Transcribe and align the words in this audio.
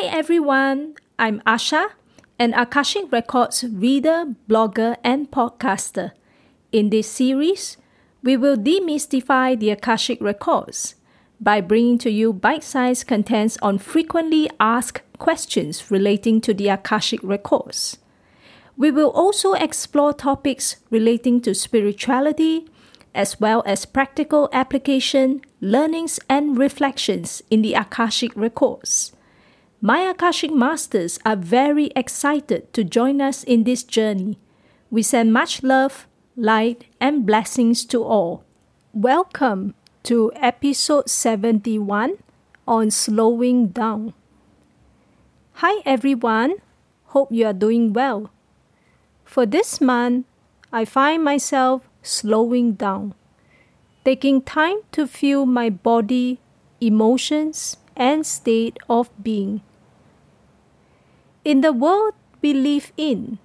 Hi 0.00 0.06
everyone, 0.16 0.94
I'm 1.18 1.40
Asha, 1.40 1.88
an 2.38 2.54
Akashic 2.54 3.10
Records 3.10 3.64
reader, 3.64 4.26
blogger, 4.48 4.96
and 5.02 5.28
podcaster. 5.28 6.12
In 6.70 6.90
this 6.90 7.10
series, 7.10 7.76
we 8.22 8.36
will 8.36 8.56
demystify 8.56 9.58
the 9.58 9.70
Akashic 9.70 10.20
Records 10.20 10.94
by 11.40 11.60
bringing 11.60 11.98
to 11.98 12.12
you 12.12 12.32
bite 12.32 12.62
sized 12.62 13.08
contents 13.08 13.58
on 13.60 13.78
frequently 13.78 14.48
asked 14.60 15.02
questions 15.18 15.90
relating 15.90 16.40
to 16.42 16.54
the 16.54 16.68
Akashic 16.68 17.18
Records. 17.24 17.98
We 18.76 18.92
will 18.92 19.10
also 19.10 19.54
explore 19.54 20.12
topics 20.12 20.76
relating 20.90 21.40
to 21.40 21.56
spirituality, 21.56 22.68
as 23.16 23.40
well 23.40 23.64
as 23.66 23.84
practical 23.84 24.48
application, 24.52 25.40
learnings, 25.60 26.20
and 26.28 26.56
reflections 26.56 27.42
in 27.50 27.62
the 27.62 27.74
Akashic 27.74 28.30
Records. 28.36 29.10
My 29.80 30.00
Akashic 30.00 30.50
Masters 30.50 31.20
are 31.24 31.36
very 31.36 31.92
excited 31.94 32.72
to 32.72 32.82
join 32.82 33.20
us 33.20 33.44
in 33.44 33.62
this 33.62 33.84
journey. 33.84 34.36
We 34.90 35.04
send 35.04 35.32
much 35.32 35.62
love, 35.62 36.08
light, 36.36 36.86
and 37.00 37.24
blessings 37.24 37.84
to 37.94 38.02
all. 38.02 38.42
Welcome 38.92 39.76
to 40.02 40.32
episode 40.34 41.08
71 41.08 42.18
on 42.66 42.90
slowing 42.90 43.68
down. 43.68 44.14
Hi 45.62 45.80
everyone, 45.86 46.56
hope 47.14 47.30
you 47.30 47.46
are 47.46 47.52
doing 47.52 47.92
well. 47.92 48.32
For 49.24 49.46
this 49.46 49.80
month, 49.80 50.26
I 50.72 50.86
find 50.86 51.22
myself 51.22 51.88
slowing 52.02 52.72
down, 52.72 53.14
taking 54.04 54.42
time 54.42 54.78
to 54.90 55.06
feel 55.06 55.46
my 55.46 55.70
body, 55.70 56.40
emotions, 56.80 57.76
and 57.94 58.26
state 58.26 58.76
of 58.88 59.10
being. 59.22 59.62
In 61.48 61.62
the 61.62 61.72
world 61.72 62.12
we 62.42 62.52
live 62.52 62.92
in, 62.98 63.38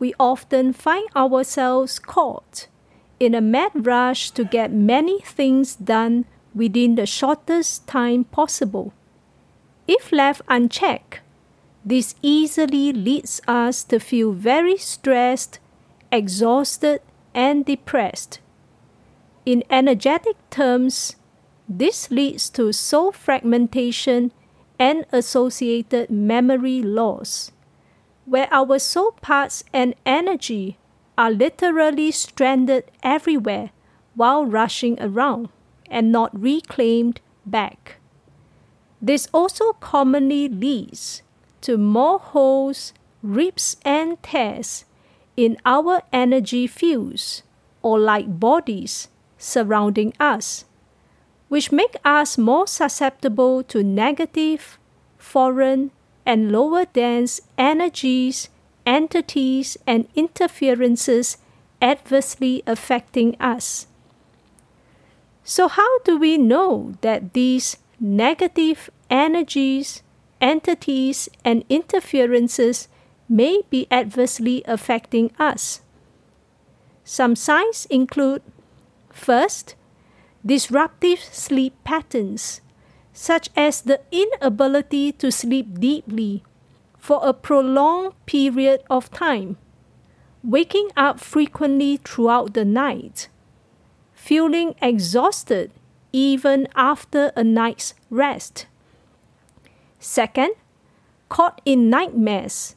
we 0.00 0.12
often 0.18 0.72
find 0.72 1.08
ourselves 1.14 2.00
caught 2.00 2.66
in 3.20 3.36
a 3.36 3.40
mad 3.40 3.86
rush 3.86 4.32
to 4.32 4.42
get 4.42 4.72
many 4.72 5.20
things 5.20 5.76
done 5.76 6.24
within 6.56 6.96
the 6.96 7.06
shortest 7.06 7.86
time 7.86 8.24
possible. 8.24 8.92
If 9.86 10.10
left 10.10 10.42
unchecked, 10.48 11.20
this 11.84 12.16
easily 12.20 12.92
leads 12.92 13.40
us 13.46 13.84
to 13.84 14.00
feel 14.00 14.32
very 14.32 14.76
stressed, 14.76 15.60
exhausted, 16.10 17.00
and 17.32 17.64
depressed. 17.64 18.40
In 19.44 19.62
energetic 19.70 20.34
terms, 20.50 21.14
this 21.68 22.10
leads 22.10 22.50
to 22.58 22.72
soul 22.72 23.12
fragmentation 23.12 24.32
and 24.78 25.06
associated 25.12 26.10
memory 26.10 26.82
loss, 26.82 27.52
where 28.24 28.48
our 28.50 28.78
soul 28.78 29.12
parts 29.12 29.64
and 29.72 29.94
energy 30.04 30.78
are 31.16 31.30
literally 31.30 32.10
stranded 32.10 32.84
everywhere 33.02 33.70
while 34.14 34.44
rushing 34.44 35.00
around 35.00 35.48
and 35.90 36.12
not 36.12 36.38
reclaimed 36.38 37.20
back. 37.44 37.96
This 39.00 39.28
also 39.32 39.72
commonly 39.74 40.48
leads 40.48 41.22
to 41.62 41.78
more 41.78 42.18
holes, 42.18 42.92
rips, 43.22 43.76
and 43.84 44.20
tears 44.22 44.84
in 45.36 45.56
our 45.64 46.02
energy 46.12 46.66
fields 46.66 47.42
or 47.82 47.98
like 47.98 48.40
bodies 48.40 49.08
surrounding 49.38 50.12
us, 50.18 50.64
which 51.48 51.72
make 51.72 51.96
us 52.04 52.36
more 52.36 52.66
susceptible 52.66 53.62
to 53.62 53.82
negative, 53.82 54.78
foreign, 55.18 55.90
and 56.24 56.50
lower 56.50 56.84
dense 56.86 57.40
energies 57.56 58.48
entities 58.86 59.76
and 59.86 60.06
interferences 60.14 61.38
adversely 61.82 62.62
affecting 62.66 63.38
us. 63.40 63.86
So, 65.44 65.68
how 65.68 65.98
do 66.00 66.16
we 66.16 66.38
know 66.38 66.94
that 67.02 67.34
these 67.34 67.76
negative 68.00 68.90
energies, 69.10 70.02
entities, 70.40 71.28
and 71.44 71.64
interferences 71.68 72.88
may 73.28 73.62
be 73.68 73.86
adversely 73.90 74.62
affecting 74.66 75.32
us? 75.38 75.80
Some 77.04 77.36
signs 77.36 77.86
include 77.86 78.42
first, 79.10 79.74
disruptive 80.46 81.18
sleep 81.18 81.74
patterns, 81.82 82.60
such 83.12 83.50
as 83.56 83.82
the 83.82 84.00
inability 84.12 85.10
to 85.10 85.32
sleep 85.32 85.80
deeply 85.80 86.44
for 86.96 87.20
a 87.22 87.32
prolonged 87.34 88.14
period 88.26 88.80
of 88.88 89.10
time, 89.10 89.56
waking 90.44 90.90
up 90.96 91.18
frequently 91.18 91.96
throughout 91.96 92.54
the 92.54 92.64
night, 92.64 93.28
feeling 94.14 94.74
exhausted 94.80 95.72
even 96.12 96.68
after 96.76 97.32
a 97.34 97.42
night's 97.42 97.94
rest. 98.08 98.66
Second, 99.98 100.52
caught 101.28 101.60
in 101.64 101.90
nightmares, 101.90 102.76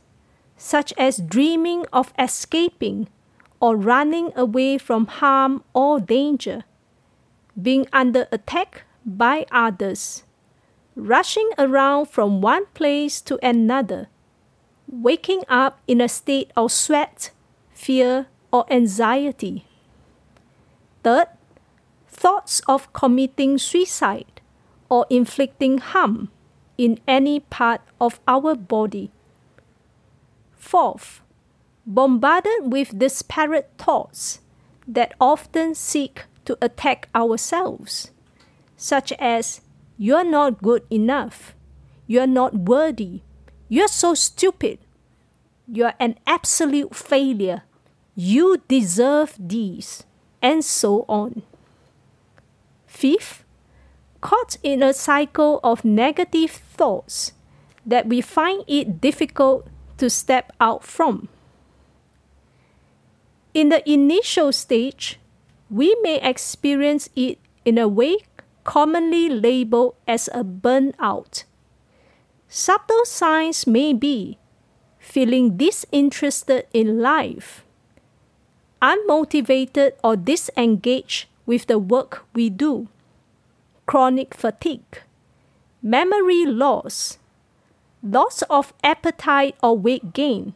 such 0.57 0.91
as 0.97 1.18
dreaming 1.18 1.86
of 1.94 2.13
escaping 2.18 3.07
or 3.59 3.75
running 3.75 4.31
away 4.36 4.78
from 4.78 5.06
harm 5.06 5.63
or 5.74 6.00
danger, 6.00 6.63
being 7.62 7.88
under 7.92 8.28
attack 8.31 8.84
by 9.06 9.46
others, 9.52 10.24
rushing 10.96 11.50
around 11.58 12.08
from 12.08 12.42
one 12.42 12.66
place 12.74 13.22
to 13.22 13.40
another 13.42 14.09
waking 14.92 15.44
up 15.47 15.80
in 15.88 16.02
a 16.02 16.09
state 16.09 16.52
of 16.56 16.72
sweat, 16.72 17.31
fear, 17.74 18.28
or 18.52 18.66
anxiety. 18.72 19.66
Third, 21.03 21.28
thoughts 22.08 22.62
of 22.68 22.92
committing 22.94 23.58
suicide 23.58 24.42
or 24.90 25.06
inflicting 25.09 25.78
harm 25.78 26.31
in 26.78 27.00
any 27.08 27.40
part 27.40 27.81
of 28.02 28.19
our 28.28 28.56
body. 28.56 29.12
Fourth, 30.56 31.22
bombarded 31.86 32.72
with 32.72 32.98
disparate 32.98 33.69
thoughts 33.78 34.40
that 34.88 35.14
often 35.22 35.75
seek 35.75 36.25
to 36.50 36.58
attack 36.66 37.08
ourselves, 37.14 38.10
such 38.76 39.14
as, 39.20 39.62
You're 40.00 40.26
not 40.26 40.64
good 40.64 40.82
enough, 40.90 41.54
you're 42.08 42.26
not 42.26 42.56
worthy, 42.66 43.22
you're 43.70 43.88
so 43.88 44.16
stupid. 44.16 44.80
You're 45.72 45.94
an 46.00 46.18
absolute 46.26 46.96
failure. 46.96 47.62
You 48.16 48.64
deserve 48.68 49.36
these. 49.38 50.04
And 50.42 50.66
so 50.66 51.06
on. 51.08 51.44
Fifth, 52.88 53.44
caught 54.22 54.58
in 54.64 54.81
a 54.81 54.94
cycle 54.94 55.60
of 55.64 55.86
negative 55.86 56.50
thoughts 56.50 57.34
that 57.86 58.08
we 58.08 58.22
find 58.22 58.64
it 58.68 59.00
difficult 59.00 59.68
to 59.98 60.10
step 60.10 60.52
out 60.60 60.84
from. 60.84 61.28
In 63.54 63.70
the 63.70 63.88
initial 63.88 64.52
stage, 64.52 65.20
we 65.69 65.96
may 66.02 66.19
experience 66.22 67.09
it 67.16 67.38
in 67.63 67.78
a 67.78 67.88
way 67.88 68.18
commonly 68.63 69.30
labeled 69.30 69.96
as 70.07 70.28
a 70.34 70.44
burnout. 70.44 71.44
Subtle 72.48 73.06
signs 73.06 73.66
may 73.68 73.94
be 73.94 74.38
feeling 74.98 75.57
disinterested 75.57 76.66
in 76.74 77.00
life, 77.00 77.63
unmotivated 78.81 79.94
or 80.04 80.16
disengaged 80.16 81.27
with 81.45 81.68
the 81.68 81.80
work 81.80 82.25
we 82.33 82.50
do, 82.50 82.88
chronic 83.86 84.33
fatigue, 84.33 85.01
memory 85.81 86.45
loss, 86.45 87.18
loss 88.04 88.42
of 88.50 88.74
appetite 88.83 89.56
or 89.63 89.77
weight 89.77 90.13
gain, 90.13 90.54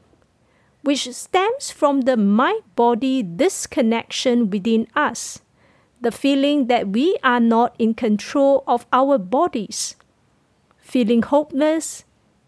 which 0.83 1.11
stems 1.11 1.71
from 1.71 2.01
the 2.01 2.15
mind 2.15 2.61
body 2.75 3.23
disconnection 3.23 4.49
within 4.49 4.87
us, 4.95 5.41
the 5.99 6.11
feeling 6.11 6.67
that 6.67 6.89
we 6.89 7.17
are 7.23 7.39
not 7.39 7.75
in 7.79 7.93
control 7.93 8.63
of 8.67 8.85
our 8.93 9.17
bodies 9.17 9.95
feeling 10.83 11.23
hopeless, 11.23 12.03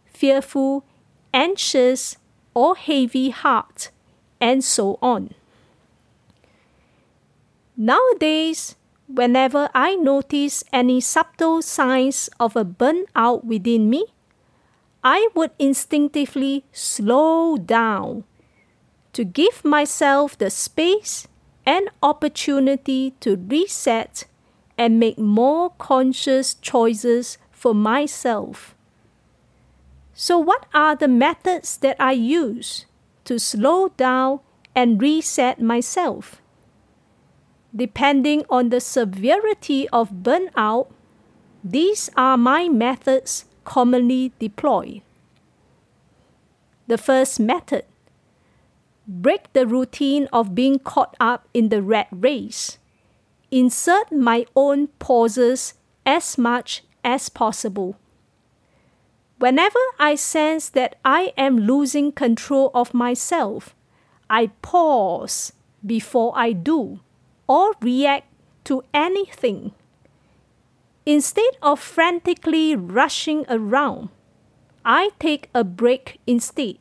fearful, 0.05 0.85
anxious, 1.33 2.17
or 2.53 2.75
heavy 2.75 3.31
heart, 3.31 3.89
and 4.39 4.63
so 4.63 4.99
on. 5.01 5.33
Nowadays, 7.75 8.75
whenever 9.07 9.69
I 9.73 9.95
notice 9.95 10.63
any 10.71 11.01
subtle 11.01 11.61
signs 11.63 12.29
of 12.39 12.55
a 12.55 12.63
burnout 12.63 13.43
within 13.43 13.89
me, 13.89 14.05
I 15.05 15.29
would 15.35 15.51
instinctively 15.59 16.65
slow 16.71 17.57
down 17.57 18.23
to 19.13 19.23
give 19.23 19.63
myself 19.63 20.35
the 20.35 20.49
space 20.49 21.27
and 21.63 21.89
opportunity 22.01 23.11
to 23.19 23.35
reset 23.37 24.23
and 24.79 24.99
make 24.99 25.19
more 25.19 25.69
conscious 25.77 26.55
choices 26.55 27.37
for 27.51 27.75
myself. 27.75 28.73
So, 30.15 30.39
what 30.39 30.65
are 30.73 30.95
the 30.95 31.07
methods 31.07 31.77
that 31.77 31.97
I 31.99 32.13
use 32.13 32.87
to 33.25 33.37
slow 33.37 33.89
down 33.89 34.39
and 34.75 34.99
reset 34.99 35.61
myself? 35.61 36.41
Depending 37.75 38.43
on 38.49 38.69
the 38.69 38.81
severity 38.81 39.87
of 39.89 40.23
burnout, 40.23 40.87
these 41.63 42.09
are 42.17 42.37
my 42.37 42.69
methods 42.69 43.45
commonly 43.65 44.31
deployed. 44.39 45.01
The 46.87 46.97
first 46.97 47.39
method 47.39 47.85
break 49.07 49.51
the 49.53 49.67
routine 49.67 50.27
of 50.31 50.55
being 50.55 50.79
caught 50.79 51.15
up 51.19 51.47
in 51.53 51.69
the 51.69 51.81
rat 51.81 52.07
race. 52.11 52.77
Insert 53.51 54.11
my 54.11 54.45
own 54.55 54.87
pauses 54.99 55.73
as 56.05 56.37
much 56.37 56.83
as 57.03 57.29
possible. 57.29 57.97
Whenever 59.37 59.79
I 59.99 60.15
sense 60.15 60.69
that 60.69 60.95
I 61.03 61.33
am 61.37 61.59
losing 61.59 62.11
control 62.11 62.71
of 62.73 62.93
myself, 62.93 63.75
I 64.29 64.47
pause 64.61 65.53
before 65.85 66.33
I 66.35 66.53
do 66.53 67.01
or 67.47 67.73
react 67.81 68.27
to 68.65 68.83
anything. 68.93 69.73
Instead 71.05 71.53
of 71.61 71.79
frantically 71.79 72.75
rushing 72.75 73.45
around, 73.47 74.09
I 74.83 75.11
take 75.19 75.49
a 75.53 75.63
break 75.63 76.19
instead. 76.25 76.77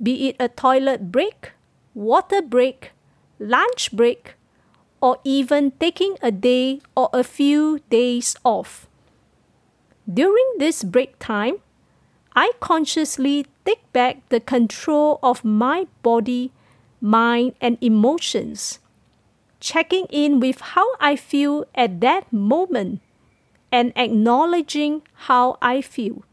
Be 0.00 0.28
it 0.28 0.36
a 0.38 0.48
toilet 0.48 1.10
break, 1.10 1.50
water 1.92 2.40
break, 2.40 2.92
lunch 3.40 3.90
break, 3.90 4.34
or 5.00 5.18
even 5.24 5.72
taking 5.72 6.16
a 6.22 6.30
day 6.30 6.80
or 6.96 7.10
a 7.12 7.24
few 7.24 7.80
days 7.90 8.36
off. 8.44 8.86
During 10.06 10.46
this 10.58 10.84
break 10.84 11.18
time, 11.18 11.56
I 12.36 12.52
consciously 12.60 13.46
take 13.64 13.90
back 13.92 14.22
the 14.28 14.38
control 14.38 15.18
of 15.20 15.44
my 15.44 15.88
body, 16.04 16.52
mind, 17.00 17.54
and 17.60 17.76
emotions, 17.80 18.78
checking 19.58 20.06
in 20.10 20.38
with 20.38 20.60
how 20.60 20.86
I 21.00 21.16
feel 21.16 21.64
at 21.74 22.00
that 22.02 22.32
moment 22.32 23.00
and 23.76 23.92
acknowledging 23.94 25.02
how 25.28 25.58
I 25.60 25.82
feel. 25.82 26.24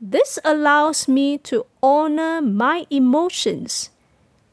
This 0.00 0.40
allows 0.44 1.06
me 1.06 1.38
to 1.50 1.66
honor 1.80 2.42
my 2.42 2.84
emotions 2.90 3.90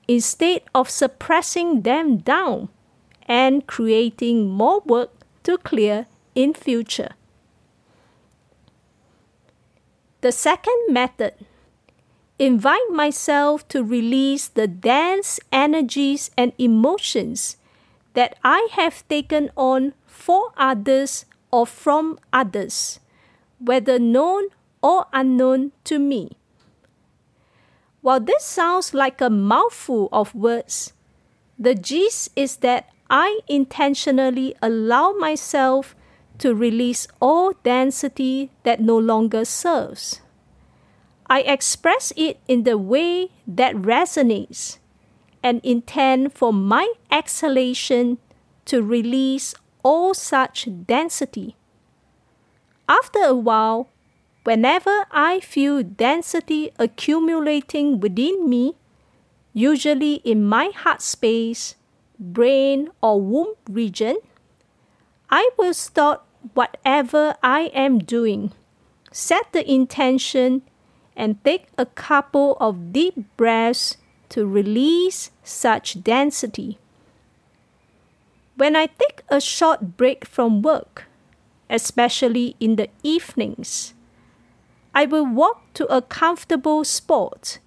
instead 0.07 0.61
of 0.75 0.87
suppressing 0.87 1.81
them 1.81 2.17
down 2.17 2.69
and 3.27 3.65
creating 3.65 4.51
more 4.51 4.81
work 4.81 5.09
to 5.41 5.57
clear 5.57 6.05
in 6.35 6.53
future. 6.53 7.13
The 10.21 10.31
second 10.31 10.79
method 10.89 11.33
invite 12.37 12.89
myself 12.91 13.67
to 13.69 13.83
release 13.83 14.47
the 14.47 14.67
dense 14.67 15.39
energies 15.51 16.29
and 16.37 16.53
emotions 16.59 17.57
that 18.13 18.37
I 18.43 18.67
have 18.73 19.07
taken 19.07 19.49
on 19.57 19.95
for 20.05 20.53
others 20.55 21.25
or 21.53 21.67
from 21.67 22.17
others, 22.33 22.99
whether 23.59 23.99
known 23.99 24.49
or 24.81 25.05
unknown 25.13 25.71
to 25.83 25.99
me. 25.99 26.31
While 28.01 28.19
this 28.19 28.43
sounds 28.43 28.95
like 28.95 29.21
a 29.21 29.29
mouthful 29.29 30.09
of 30.11 30.33
words, 30.33 30.93
the 31.59 31.75
gist 31.75 32.31
is 32.35 32.57
that 32.65 32.89
I 33.07 33.41
intentionally 33.47 34.55
allow 34.63 35.13
myself 35.13 35.95
to 36.39 36.55
release 36.55 37.07
all 37.21 37.53
density 37.61 38.49
that 38.63 38.81
no 38.81 38.97
longer 38.97 39.45
serves. 39.45 40.21
I 41.29 41.41
express 41.41 42.11
it 42.17 42.39
in 42.47 42.63
the 42.63 42.79
way 42.79 43.29
that 43.45 43.75
resonates 43.75 44.79
and 45.43 45.61
intend 45.63 46.33
for 46.33 46.51
my 46.51 46.91
exhalation 47.11 48.17
to 48.65 48.81
release 48.81 49.53
all 49.83 50.13
such 50.13 50.67
density. 50.87 51.55
After 52.87 53.19
a 53.23 53.35
while, 53.35 53.89
whenever 54.43 55.05
I 55.11 55.39
feel 55.39 55.83
density 55.83 56.71
accumulating 56.79 57.99
within 57.99 58.49
me, 58.49 58.75
usually 59.53 60.15
in 60.23 60.45
my 60.45 60.71
heart 60.75 61.01
space, 61.01 61.75
brain, 62.19 62.89
or 63.01 63.21
womb 63.21 63.53
region, 63.69 64.17
I 65.29 65.49
will 65.57 65.73
stop 65.73 66.27
whatever 66.53 67.35
I 67.41 67.71
am 67.73 67.99
doing, 67.99 68.51
set 69.11 69.51
the 69.53 69.69
intention, 69.69 70.63
and 71.15 71.43
take 71.43 71.67
a 71.77 71.85
couple 71.85 72.57
of 72.59 72.91
deep 72.91 73.15
breaths 73.37 73.97
to 74.29 74.45
release 74.47 75.31
such 75.43 76.03
density. 76.03 76.79
When 78.55 78.75
I 78.75 78.85
take 78.85 79.23
a 79.29 79.41
short 79.41 79.97
break 79.97 80.25
from 80.25 80.61
work, 80.61 81.05
especially 81.69 82.55
in 82.59 82.75
the 82.75 82.89
evenings, 83.01 83.93
I 84.93 85.05
will 85.05 85.25
walk 85.25 85.73
to 85.73 85.87
a 85.87 86.03
comfortable 86.03 86.83
spot 86.83 87.57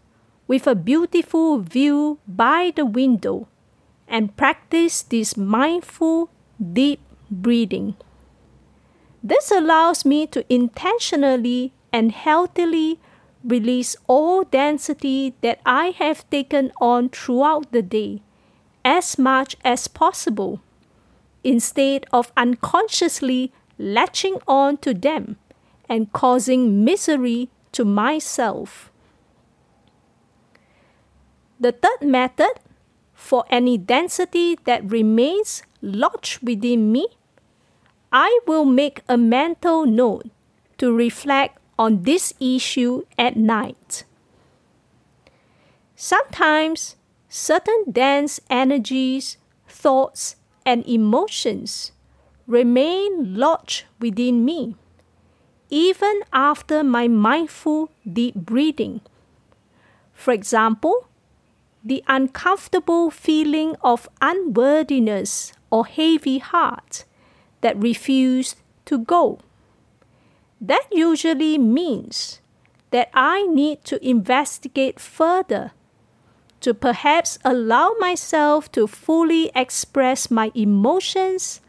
with 0.47 0.67
a 0.69 0.77
beautiful 0.77 1.59
view 1.59 2.19
by 2.29 2.73
the 2.75 2.87
window 2.87 3.49
and 4.07 4.37
practice 4.37 5.03
this 5.03 5.37
mindful, 5.37 6.31
deep 6.61 7.01
breathing. 7.31 7.97
This 9.23 9.51
allows 9.51 10.05
me 10.05 10.29
to 10.29 10.45
intentionally 10.49 11.73
and 11.93 12.13
healthily 12.13 13.01
release 13.43 13.97
all 14.07 14.45
density 14.45 15.35
that 15.41 15.59
I 15.67 15.87
have 15.99 16.31
taken 16.31 16.71
on 16.81 17.09
throughout 17.09 17.73
the 17.73 17.83
day 17.83 18.23
as 18.85 19.19
much 19.19 19.57
as 19.65 19.89
possible, 19.89 20.61
instead 21.47 22.05
of 22.13 22.33
unconsciously 22.37 23.53
latching 23.79 24.39
on 24.49 24.77
to 24.79 24.93
them 24.93 25.37
and 25.89 26.13
causing 26.13 26.85
misery 26.85 27.49
to 27.71 27.85
myself. 27.85 28.91
The 31.61 31.71
third 31.71 32.03
method 32.03 32.59
for 33.15 33.45
any 33.49 33.79
density 33.79 34.59
that 34.65 34.91
remains 34.91 35.63
lodged 35.81 36.43
within 36.43 36.91
me, 36.91 37.07
I 38.11 38.41
will 38.47 38.65
make 38.65 39.03
a 39.09 39.17
mental 39.17 39.87
note 39.87 40.27
to 40.79 40.93
reflect 40.93 41.59
on 41.79 42.03
this 42.03 42.35
issue 42.41 43.05
at 43.17 43.37
night. 43.37 44.05
Sometimes 45.95 46.97
certain 47.29 47.85
dense 47.93 48.41
energies, 48.51 49.39
thoughts, 49.69 50.37
and 50.67 50.85
emotions 50.87 51.93
remain 52.47 53.37
lodged 53.37 53.85
within 54.01 54.45
me, 54.45 54.75
even 55.71 56.21
after 56.33 56.83
my 56.83 57.07
mindful 57.07 57.89
deep 58.05 58.35
breathing. 58.35 59.01
For 60.13 60.33
example, 60.33 61.09
the 61.85 62.03
uncomfortable 62.09 63.11
feeling 63.11 63.77
of 63.81 64.09
unworthiness 64.21 65.53
or 65.71 65.87
heavy 65.87 66.39
heart 66.39 67.05
that 67.61 67.81
refused 67.81 68.57
to 68.87 68.99
go. 68.99 69.39
That 70.61 70.87
usually 70.91 71.59
means 71.59 72.41
that 72.91 73.11
I 73.15 73.47
need 73.47 73.85
to 73.85 74.05
investigate 74.05 74.99
further 74.99 75.73
to 76.67 76.75
perhaps 76.75 77.39
allow 77.45 77.95
myself 78.01 78.71
to 78.73 78.89
fully 78.89 79.53
express 79.55 80.33
my 80.33 80.51
emotions, 80.53 81.61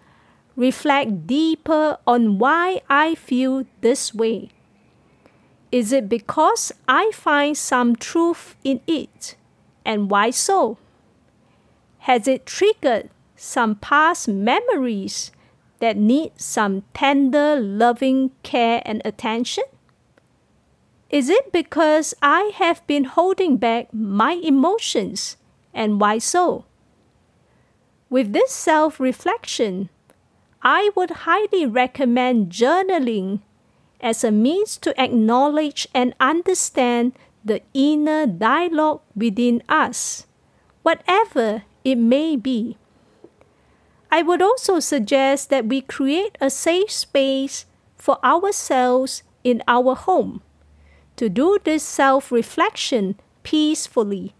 reflect 0.56 1.28
deeper 1.28 2.00
on 2.08 2.40
why 2.40 2.82
I 2.90 3.14
feel 3.14 3.66
this 3.82 4.12
way. 4.14 4.50
Is 5.72 5.92
it 5.92 6.10
because 6.10 6.72
I 6.88 7.12
find 7.14 7.56
some 7.56 7.96
truth 7.96 8.56
in 8.64 8.82
it? 8.88 9.36
and 9.88 10.12
why 10.12 10.30
so? 10.30 10.78
Has 12.00 12.28
it 12.28 12.46
triggered 12.46 13.10
some 13.36 13.76
past 13.76 14.28
memories 14.28 15.32
that 15.80 15.96
need 15.96 16.34
some 16.36 16.84
tender, 16.94 17.56
loving 17.56 18.32
care 18.44 18.82
and 18.84 19.02
attention? 19.06 19.64
Is 21.10 21.30
it 21.30 21.54
because 21.54 22.14
I 22.22 22.52
have 22.56 22.86
been 22.86 23.06
holding 23.06 23.56
back 23.56 23.94
my 23.94 24.34
emotions 24.44 25.38
and 25.74 26.02
why 26.02 26.18
so? 26.18 26.66
With 28.10 28.34
this 28.34 28.52
self 28.52 29.00
reflection, 29.00 29.90
I 30.62 30.92
would 30.96 31.24
highly 31.24 31.66
recommend 31.66 32.52
journaling 32.52 33.40
as 34.02 34.24
a 34.24 34.32
means 34.32 34.76
to 34.80 35.00
acknowledge 35.00 35.88
and 35.94 36.14
understand 36.20 37.14
the 37.44 37.62
inner 37.74 38.28
dialogue 38.28 39.00
within 39.16 39.64
us, 39.70 40.28
whatever 40.84 41.64
it 41.86 41.96
may 41.96 42.36
be. 42.36 42.76
I 44.12 44.24
would 44.24 44.42
also 44.42 44.82
suggest 44.82 45.50
that 45.52 45.68
we 45.68 45.80
create 45.80 46.38
a 46.42 46.50
safe 46.50 46.92
space 46.92 47.66
for 47.96 48.24
ourselves 48.26 49.24
in 49.44 49.64
our 49.68 49.96
home 49.96 50.42
to 51.18 51.30
do 51.30 51.60
this 51.64 51.84
self 51.84 52.32
reflection 52.32 53.20
peacefully 53.44 54.34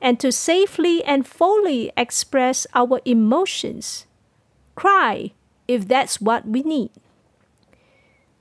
and 0.00 0.18
to 0.20 0.32
safely 0.32 1.02
and 1.04 1.26
fully 1.26 1.92
express 1.96 2.66
our 2.74 3.00
emotions. 3.04 4.06
Cry 4.74 5.32
if 5.68 5.86
that's 5.86 6.20
what 6.20 6.46
we 6.46 6.62
need. 6.62 6.90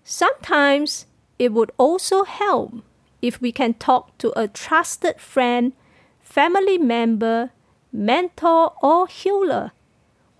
Sometimes 0.04 1.06
it 1.38 1.54
would 1.54 1.72
also 1.78 2.24
help 2.24 2.84
if 3.22 3.40
we 3.40 3.52
can 3.52 3.74
talk 3.76 4.18
to 4.18 4.38
a 4.38 4.48
trusted 4.48 5.20
friend, 5.20 5.74
family 6.22 6.78
member, 6.78 7.52
mentor, 7.94 8.74
or 8.82 9.08
healer 9.08 9.72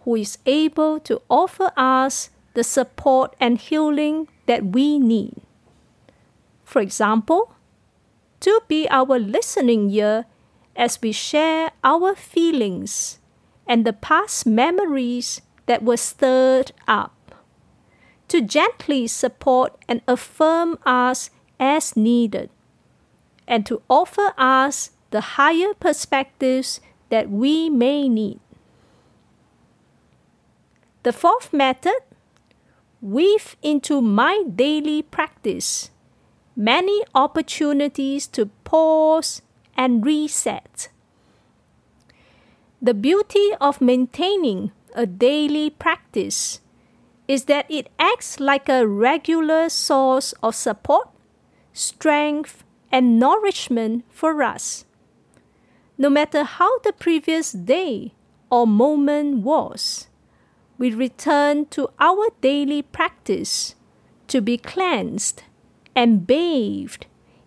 who 0.04 0.16
is 0.16 0.40
able 0.46 1.00
to 1.00 1.22
offer 1.30 1.72
us 1.78 2.32
the 2.56 2.64
support 2.64 3.36
and 3.40 3.60
healing 3.60 4.28
that 4.48 4.66
we 4.66 4.98
need. 4.98 5.42
For 6.72 6.80
example, 6.80 7.52
to 8.40 8.62
be 8.70 8.88
our 8.88 9.20
listening 9.20 9.90
ear 9.90 10.24
as 10.74 11.02
we 11.02 11.12
share 11.12 11.72
our 11.84 12.16
feelings 12.16 13.20
and 13.68 13.84
the 13.84 13.92
past 13.92 14.46
memories 14.46 15.42
that 15.66 15.84
were 15.84 15.98
stirred 15.98 16.72
up, 16.88 17.36
to 18.30 18.40
gently 18.40 19.06
support 19.08 19.76
and 19.90 20.02
affirm 20.08 20.80
us 20.86 21.30
as 21.60 21.98
needed, 21.98 22.50
and 23.46 23.66
to 23.66 23.82
offer 23.90 24.32
us 24.38 24.92
the 25.10 25.36
higher 25.36 25.74
perspectives 25.74 26.80
that 27.10 27.30
we 27.30 27.70
may 27.70 28.08
need. 28.08 28.40
The 31.04 31.12
fourth 31.12 31.52
method 31.52 32.00
weave 33.02 33.58
into 33.62 34.02
my 34.02 34.46
daily 34.48 35.02
practice 35.02 35.92
many 36.56 37.04
opportunities 37.16 38.28
to 38.28 38.48
pause 38.64 39.42
and 39.76 40.06
reset. 40.06 40.90
The 42.82 42.94
beauty 42.94 43.52
of 43.60 43.82
maintaining 43.82 44.72
a 44.96 45.06
daily 45.06 45.70
practice 45.70 46.60
is 47.28 47.46
that 47.46 47.66
it 47.70 47.90
acts 47.98 48.40
like 48.40 48.68
a 48.68 48.88
regular 48.88 49.70
source 49.70 50.34
of 50.44 50.56
support, 50.56 51.10
strength, 51.74 52.64
and 52.92 53.20
nourishment 53.20 54.04
for 54.10 54.44
us. 54.44 54.86
No 55.98 56.10
matter 56.10 56.44
how 56.44 56.80
the 56.80 56.92
previous 56.92 57.52
day 57.52 58.14
or 58.50 58.68
moment 58.68 59.44
was, 59.44 60.08
we 60.78 60.92
return 60.92 61.68
to 61.68 61.90
our 62.00 62.30
daily 62.42 62.82
practice 62.82 63.76
to 64.28 64.42
be 64.42 64.58
cleansed 64.58 65.44
and 65.96 66.26
bathed 66.26 67.06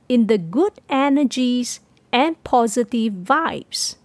in 0.09 0.27
the 0.27 0.39
good 0.39 0.81
energies 0.89 1.81
and 2.13 2.43
positive 2.45 3.13
vibes. 3.13 3.97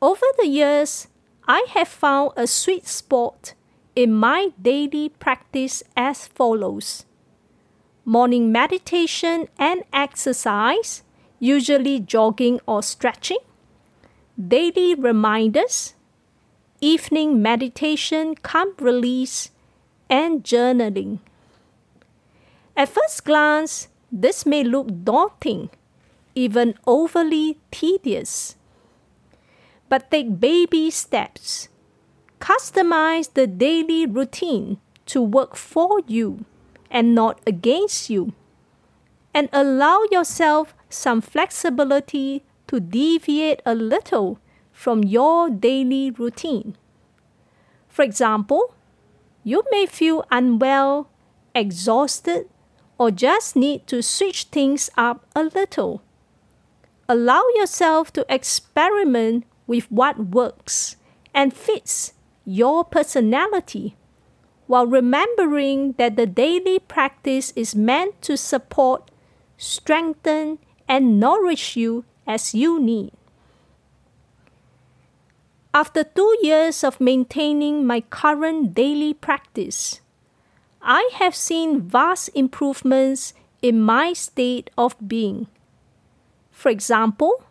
Over 0.00 0.26
the 0.38 0.46
years, 0.46 1.08
I 1.46 1.66
have 1.70 1.88
found 1.88 2.32
a 2.36 2.46
sweet 2.46 2.86
spot 2.86 3.54
in 3.96 4.12
my 4.12 4.52
daily 4.60 5.08
practice 5.08 5.82
as 5.96 6.26
follows 6.26 7.04
morning 8.04 8.52
meditation 8.52 9.48
and 9.58 9.82
exercise, 9.92 11.02
usually 11.38 11.98
jogging 11.98 12.60
or 12.66 12.82
stretching, 12.82 13.38
daily 14.36 14.94
reminders, 14.94 15.94
evening 16.80 17.40
meditation, 17.40 18.34
calm 18.34 18.74
release, 18.78 19.50
and 20.10 20.44
journaling. 20.44 21.18
At 22.76 22.88
first 22.88 23.24
glance, 23.24 23.88
this 24.10 24.44
may 24.44 24.64
look 24.64 24.88
daunting, 25.04 25.70
even 26.34 26.74
overly 26.86 27.60
tedious. 27.70 28.56
But 29.88 30.10
take 30.10 30.40
baby 30.40 30.90
steps. 30.90 31.68
Customize 32.40 33.32
the 33.32 33.46
daily 33.46 34.06
routine 34.06 34.78
to 35.06 35.22
work 35.22 35.54
for 35.54 36.00
you 36.06 36.44
and 36.90 37.14
not 37.14 37.40
against 37.46 38.10
you. 38.10 38.34
And 39.32 39.48
allow 39.52 40.02
yourself 40.10 40.74
some 40.88 41.20
flexibility 41.20 42.44
to 42.66 42.80
deviate 42.80 43.62
a 43.64 43.74
little 43.74 44.38
from 44.72 45.04
your 45.04 45.48
daily 45.48 46.10
routine. 46.10 46.76
For 47.88 48.02
example, 48.02 48.74
you 49.44 49.62
may 49.70 49.86
feel 49.86 50.24
unwell, 50.30 51.08
exhausted, 51.54 52.48
or 52.98 53.10
just 53.10 53.56
need 53.56 53.86
to 53.86 54.02
switch 54.02 54.44
things 54.44 54.90
up 54.96 55.26
a 55.34 55.44
little. 55.44 56.02
Allow 57.08 57.42
yourself 57.54 58.12
to 58.14 58.26
experiment 58.28 59.44
with 59.66 59.90
what 59.90 60.18
works 60.18 60.96
and 61.34 61.52
fits 61.52 62.12
your 62.44 62.84
personality 62.84 63.96
while 64.66 64.86
remembering 64.86 65.92
that 65.98 66.16
the 66.16 66.26
daily 66.26 66.78
practice 66.78 67.52
is 67.54 67.74
meant 67.74 68.20
to 68.22 68.36
support, 68.36 69.10
strengthen, 69.58 70.58
and 70.88 71.20
nourish 71.20 71.76
you 71.76 72.04
as 72.26 72.54
you 72.54 72.80
need. 72.80 73.12
After 75.74 76.04
two 76.04 76.36
years 76.40 76.84
of 76.84 77.00
maintaining 77.00 77.86
my 77.86 78.00
current 78.00 78.74
daily 78.74 79.12
practice, 79.12 80.00
I 80.84 81.08
have 81.14 81.34
seen 81.34 81.80
vast 81.80 82.28
improvements 82.34 83.32
in 83.62 83.80
my 83.80 84.12
state 84.12 84.68
of 84.76 84.96
being. 85.08 85.46
For 86.50 86.68
example, 86.68 87.42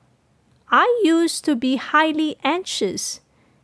I 0.69 1.01
used 1.03 1.43
to 1.45 1.55
be 1.55 1.77
highly 1.77 2.35
anxious, 2.43 3.21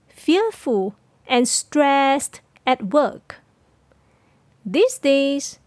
fearful, 0.08 0.96
and 1.28 1.48
stressed 1.48 2.42
at 2.66 2.92
work. 2.92 3.36
These 4.66 4.98
days, 4.98 5.60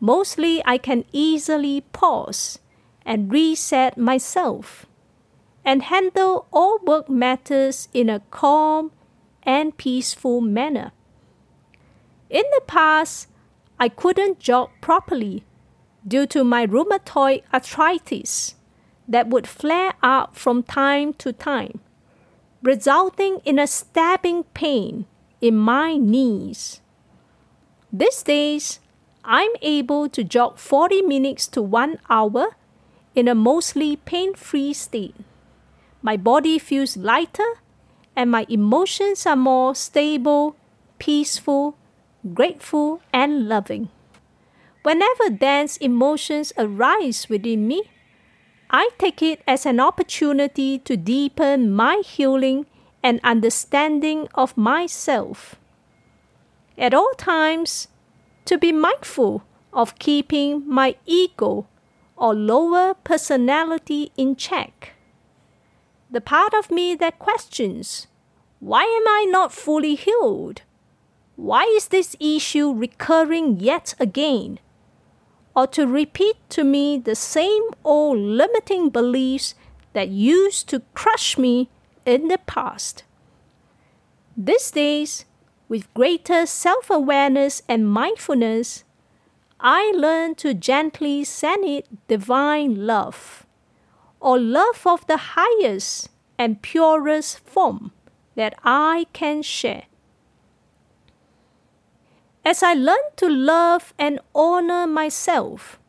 mostly 0.00 0.62
I 0.66 0.76
can 0.76 1.06
easily 1.10 1.80
pause 1.80 2.58
and 3.06 3.32
reset 3.32 3.96
myself 3.96 4.84
and 5.64 5.84
handle 5.84 6.46
all 6.52 6.78
work 6.84 7.08
matters 7.08 7.88
in 7.94 8.10
a 8.10 8.20
calm 8.30 8.92
and 9.42 9.76
peaceful 9.76 10.42
manner. 10.42 10.92
In 12.28 12.44
the 12.52 12.62
past, 12.66 13.28
I 13.78 13.88
couldn't 13.88 14.38
jog 14.38 14.70
properly 14.80 15.44
due 16.06 16.26
to 16.28 16.44
my 16.44 16.66
rheumatoid 16.66 17.42
arthritis 17.52 18.54
that 19.08 19.28
would 19.28 19.46
flare 19.46 19.92
up 20.02 20.36
from 20.36 20.62
time 20.62 21.12
to 21.14 21.32
time, 21.32 21.80
resulting 22.62 23.40
in 23.44 23.58
a 23.58 23.66
stabbing 23.66 24.44
pain 24.54 25.06
in 25.40 25.56
my 25.56 25.96
knees. 25.96 26.80
These 27.92 28.22
days, 28.22 28.80
I'm 29.24 29.50
able 29.60 30.08
to 30.08 30.24
jog 30.24 30.58
40 30.58 31.02
minutes 31.02 31.46
to 31.48 31.62
one 31.62 31.98
hour 32.08 32.56
in 33.14 33.28
a 33.28 33.34
mostly 33.34 33.96
pain 33.96 34.34
free 34.34 34.72
state. 34.72 35.16
My 36.02 36.16
body 36.16 36.58
feels 36.58 36.96
lighter 36.96 37.60
and 38.14 38.30
my 38.30 38.46
emotions 38.48 39.26
are 39.26 39.36
more 39.36 39.74
stable, 39.74 40.56
peaceful, 40.98 41.76
grateful, 42.34 43.00
and 43.12 43.48
loving. 43.48 43.88
Whenever 44.82 45.30
dense 45.30 45.76
emotions 45.78 46.52
arise 46.56 47.28
within 47.28 47.66
me, 47.66 47.90
I 48.70 48.90
take 48.98 49.22
it 49.22 49.42
as 49.46 49.66
an 49.66 49.80
opportunity 49.80 50.78
to 50.80 50.96
deepen 50.96 51.72
my 51.72 52.02
healing 52.04 52.66
and 53.02 53.20
understanding 53.22 54.28
of 54.34 54.56
myself. 54.56 55.56
At 56.76 56.94
all 56.94 57.12
times, 57.16 57.88
to 58.44 58.58
be 58.58 58.72
mindful 58.72 59.42
of 59.72 59.98
keeping 59.98 60.68
my 60.68 60.96
ego 61.06 61.66
or 62.16 62.34
lower 62.34 62.94
personality 62.94 64.12
in 64.16 64.36
check. 64.36 64.94
The 66.10 66.20
part 66.20 66.54
of 66.54 66.70
me 66.70 66.94
that 66.94 67.18
questions, 67.18 68.06
why 68.60 68.82
am 68.82 69.08
I 69.08 69.26
not 69.28 69.52
fully 69.52 69.94
healed? 69.96 70.62
Why 71.36 71.64
is 71.76 71.88
this 71.88 72.16
issue 72.18 72.72
recurring 72.72 73.60
yet 73.60 73.94
again? 74.00 74.58
Or 75.54 75.66
to 75.68 75.86
repeat 75.86 76.36
to 76.50 76.64
me 76.64 76.98
the 76.98 77.14
same 77.14 77.62
old 77.84 78.18
limiting 78.18 78.88
beliefs 78.88 79.54
that 79.92 80.08
used 80.08 80.68
to 80.70 80.80
crush 80.94 81.36
me 81.36 81.68
in 82.06 82.28
the 82.28 82.38
past. 82.38 83.04
These 84.34 84.70
days, 84.70 85.24
with 85.68 85.92
greater 85.92 86.46
self 86.46 86.88
awareness 86.90 87.62
and 87.68 87.88
mindfulness, 87.88 88.84
I 89.60 89.92
learn 89.94 90.34
to 90.36 90.54
gently 90.54 91.24
send 91.24 91.64
it 91.64 92.08
divine 92.08 92.86
love, 92.86 93.46
or 94.20 94.38
love 94.38 94.86
of 94.86 95.06
the 95.06 95.36
highest 95.36 96.10
and 96.38 96.62
purest 96.62 97.40
form 97.40 97.92
that 98.36 98.54
I 98.62 99.06
can 99.12 99.42
share. 99.42 99.84
As 102.46 102.62
I 102.62 102.74
learn 102.74 103.10
to 103.16 103.28
love 103.28 103.92
and 103.98 104.20
honor 104.32 104.86
myself, 104.86 105.80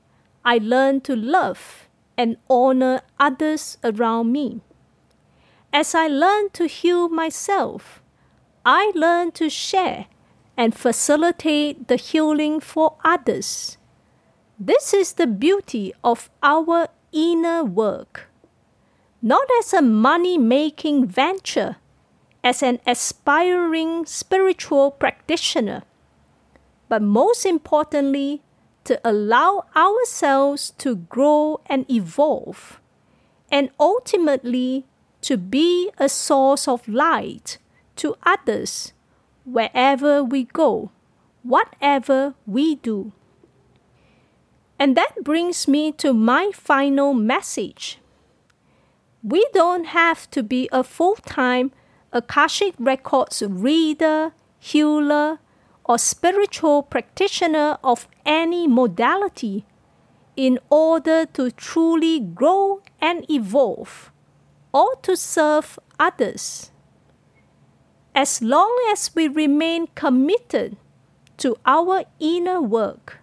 I 0.43 0.57
learn 0.57 1.01
to 1.01 1.15
love 1.15 1.87
and 2.17 2.37
honor 2.49 3.01
others 3.19 3.77
around 3.83 4.31
me. 4.31 4.61
As 5.71 5.93
I 5.93 6.07
learn 6.07 6.49
to 6.53 6.65
heal 6.65 7.09
myself, 7.09 8.01
I 8.65 8.91
learn 8.95 9.33
to 9.33 9.51
share 9.51 10.07
and 10.57 10.73
facilitate 10.73 11.89
the 11.89 11.95
healing 11.95 12.59
for 12.59 12.95
others. 13.05 13.77
This 14.59 14.95
is 14.95 15.13
the 15.13 15.27
beauty 15.27 15.93
of 16.03 16.31
our 16.41 16.87
inner 17.11 17.63
work. 17.63 18.31
Not 19.21 19.45
as 19.59 19.73
a 19.73 19.83
money 19.83 20.39
making 20.39 21.05
venture, 21.05 21.75
as 22.43 22.63
an 22.63 22.79
aspiring 22.87 24.07
spiritual 24.07 24.89
practitioner, 24.89 25.83
but 26.89 27.01
most 27.01 27.45
importantly, 27.45 28.41
to 28.83 28.99
allow 29.03 29.65
ourselves 29.75 30.71
to 30.77 30.95
grow 30.95 31.59
and 31.65 31.89
evolve, 31.91 32.79
and 33.51 33.69
ultimately 33.79 34.85
to 35.21 35.37
be 35.37 35.91
a 35.97 36.07
source 36.07 36.67
of 36.67 36.87
light 36.87 37.57
to 37.97 38.15
others 38.23 38.93
wherever 39.43 40.23
we 40.23 40.43
go, 40.43 40.91
whatever 41.43 42.35
we 42.45 42.75
do. 42.75 43.11
And 44.79 44.95
that 44.95 45.23
brings 45.23 45.67
me 45.67 45.91
to 45.93 46.13
my 46.13 46.51
final 46.53 47.13
message. 47.13 47.99
We 49.23 49.45
don't 49.53 49.87
have 49.87 50.29
to 50.31 50.43
be 50.43 50.69
a 50.71 50.83
full 50.83 51.15
time 51.15 51.71
Akashic 52.13 52.75
Records 52.77 53.41
reader, 53.45 54.33
healer, 54.59 55.39
or 55.87 55.97
spiritual 55.97 56.83
practitioner 56.83 57.77
of 57.83 58.07
any 58.25 58.67
modality 58.67 59.65
in 60.35 60.59
order 60.69 61.25
to 61.25 61.49
truly 61.51 62.19
grow 62.19 62.81
and 63.01 63.29
evolve 63.31 64.11
or 64.73 64.95
to 65.01 65.15
serve 65.15 65.79
others. 65.99 66.71
As 68.13 68.41
long 68.41 68.75
as 68.91 69.15
we 69.15 69.27
remain 69.27 69.87
committed 69.95 70.77
to 71.37 71.55
our 71.65 72.03
inner 72.19 72.61
work, 72.61 73.19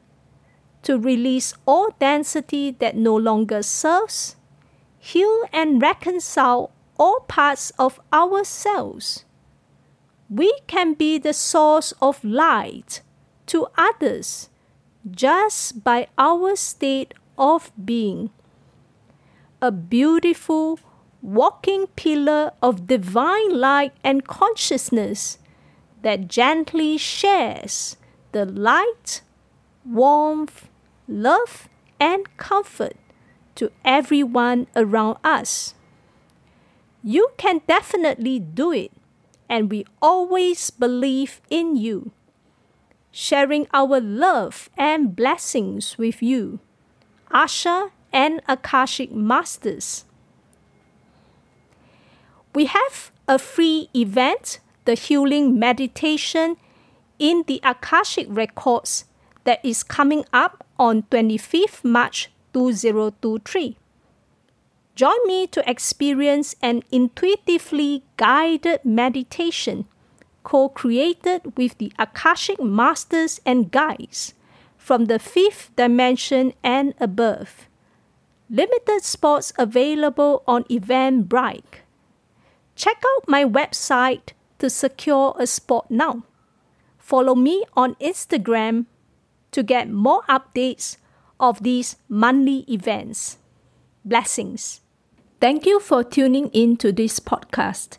to 0.83 0.99
release 0.99 1.54
all 1.66 1.90
density 1.99 2.71
that 2.71 2.97
no 2.97 3.16
longer 3.16 3.62
serves, 3.62 4.37
heal 4.99 5.42
and 5.52 5.83
reconcile 5.83 6.71
all 6.99 7.21
parts 7.21 7.73
of 7.78 7.99
ourselves, 8.12 9.25
we 10.28 10.52
can 10.66 10.94
be 10.94 11.18
the 11.18 11.32
source 11.32 11.92
of 12.00 12.24
light 12.24 13.02
to 13.46 13.66
others 13.76 14.48
just 15.10 15.84
by 15.84 16.08
our 16.16 16.56
state 16.56 17.14
of 17.36 17.70
being. 17.82 18.30
A 19.60 19.70
beautiful 19.70 20.78
walking 21.20 21.86
pillar 21.96 22.52
of 22.62 22.86
divine 22.86 23.58
light 23.58 23.92
and 24.02 24.26
consciousness 24.26 25.38
that 26.02 26.28
gently 26.28 26.98
shares 26.98 27.96
the 28.32 28.44
light, 28.44 29.22
warmth, 29.84 30.68
love, 31.08 31.68
and 31.98 32.36
comfort 32.36 32.96
to 33.54 33.70
everyone 33.84 34.66
around 34.76 35.16
us. 35.24 35.74
You 37.02 37.28
can 37.37 37.62
definitely 37.66 38.38
do 38.38 38.72
it 38.72 38.92
and 39.48 39.70
we 39.70 39.85
always 40.00 40.70
believe 40.70 41.40
in 41.50 41.76
you. 41.76 42.12
Sharing 43.11 43.66
our 43.72 44.00
love 44.00 44.68
and 44.76 45.14
blessings 45.14 45.96
with 45.96 46.22
you, 46.22 46.59
Asha 47.30 47.90
and 48.12 48.40
Akashic 48.48 49.12
Masters. 49.12 50.04
We 52.54 52.66
have 52.66 53.12
a 53.28 53.38
free 53.38 53.88
event, 53.94 54.61
the 54.85 54.94
Healing 54.94 55.59
Meditation 55.59 56.57
in 57.18 57.44
the 57.46 57.61
Akashic 57.62 58.26
Records, 58.28 59.04
that 59.44 59.64
is 59.64 59.83
coming 59.83 60.24
up 60.33 60.66
on 60.78 61.02
25th 61.02 61.85
March 61.85 62.30
2023. 62.52 63.76
Join 64.94 65.26
me 65.26 65.48
to 65.48 65.68
experience 65.68 66.54
an 66.62 66.83
intuitively 66.92 68.04
guided 68.16 68.85
meditation 68.85 69.87
co 70.44 70.68
created 70.68 71.57
with 71.57 71.78
the 71.78 71.92
Akashic 71.98 72.62
Masters 72.62 73.40
and 73.44 73.72
Guides 73.72 74.35
from 74.78 75.07
the 75.07 75.18
fifth 75.18 75.74
dimension 75.74 76.52
and 76.62 76.94
above. 77.00 77.66
Limited 78.48 79.02
spots 79.02 79.52
available 79.59 80.44
on 80.46 80.62
Eventbrite. 80.64 81.83
Check 82.76 83.02
out 83.16 83.26
my 83.26 83.44
website 83.44 84.30
to 84.61 84.70
secure 84.70 85.35
a 85.38 85.46
spot 85.46 85.90
now. 85.90 86.22
Follow 86.98 87.35
me 87.35 87.64
on 87.74 87.96
Instagram 87.96 88.87
to 89.50 89.62
get 89.62 89.90
more 89.90 90.22
updates 90.28 90.98
of 91.40 91.62
these 91.62 91.96
monthly 92.09 92.64
events. 92.68 93.38
Blessings. 94.04 94.84
Thank 95.44 95.66
you 95.66 95.76
for 95.78 96.00
tuning 96.02 96.48
in 96.54 96.78
to 96.78 96.90
this 96.90 97.20
podcast. 97.20 97.98